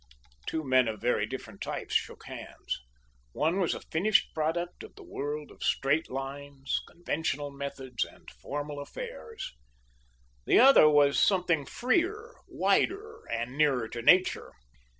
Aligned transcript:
Two 0.47 0.63
men 0.63 0.87
of 0.87 0.99
very 0.99 1.27
different 1.27 1.61
types 1.61 1.93
shook 1.93 2.25
hands. 2.25 2.79
One 3.33 3.59
was 3.59 3.75
a 3.75 3.81
finished 3.81 4.33
product 4.33 4.81
of 4.81 4.95
the 4.95 5.03
world 5.03 5.51
of 5.51 5.61
straight 5.63 6.09
lines, 6.09 6.81
conventional 6.87 7.51
methods, 7.51 8.03
and 8.03 8.27
formal 8.31 8.79
affairs. 8.79 9.51
The 10.47 10.59
other 10.59 10.89
was 10.89 11.19
something 11.19 11.67
freer, 11.67 12.33
wider, 12.47 13.25
and 13.31 13.55
nearer 13.55 13.87
to 13.89 14.01
nature. 14.01 14.53